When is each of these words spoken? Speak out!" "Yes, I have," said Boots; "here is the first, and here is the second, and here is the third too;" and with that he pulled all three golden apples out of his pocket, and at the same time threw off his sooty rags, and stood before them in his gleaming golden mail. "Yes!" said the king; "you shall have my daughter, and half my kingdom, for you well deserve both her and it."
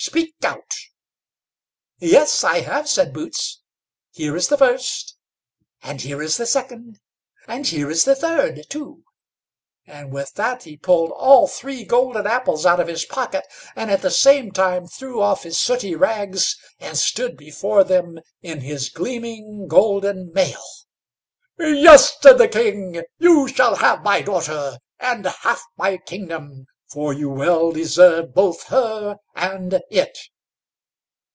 Speak 0.03 0.33
out!" 0.43 0.71
"Yes, 1.99 2.43
I 2.43 2.61
have," 2.61 2.89
said 2.89 3.13
Boots; 3.13 3.61
"here 4.11 4.35
is 4.35 4.47
the 4.47 4.57
first, 4.57 5.15
and 5.83 6.01
here 6.01 6.23
is 6.23 6.37
the 6.37 6.47
second, 6.47 6.99
and 7.47 7.67
here 7.67 7.87
is 7.91 8.03
the 8.03 8.15
third 8.15 8.65
too;" 8.67 9.03
and 9.85 10.11
with 10.11 10.33
that 10.33 10.63
he 10.63 10.75
pulled 10.75 11.11
all 11.11 11.47
three 11.47 11.83
golden 11.85 12.25
apples 12.25 12.65
out 12.65 12.79
of 12.79 12.87
his 12.87 13.05
pocket, 13.05 13.45
and 13.75 13.91
at 13.91 14.01
the 14.01 14.09
same 14.09 14.51
time 14.51 14.87
threw 14.87 15.21
off 15.21 15.43
his 15.43 15.59
sooty 15.59 15.93
rags, 15.93 16.57
and 16.79 16.97
stood 16.97 17.37
before 17.37 17.83
them 17.83 18.17
in 18.41 18.61
his 18.61 18.89
gleaming 18.89 19.67
golden 19.67 20.33
mail. 20.33 20.63
"Yes!" 21.59 22.17
said 22.21 22.39
the 22.39 22.47
king; 22.47 23.03
"you 23.19 23.47
shall 23.47 23.75
have 23.75 24.01
my 24.01 24.23
daughter, 24.23 24.79
and 24.99 25.25
half 25.27 25.61
my 25.77 25.97
kingdom, 25.97 26.65
for 26.91 27.13
you 27.13 27.29
well 27.29 27.71
deserve 27.71 28.33
both 28.33 28.63
her 28.63 29.15
and 29.33 29.79
it." 29.89 30.17